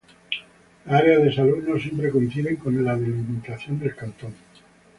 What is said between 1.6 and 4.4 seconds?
no siempre coinciden con la delimitación del cantón.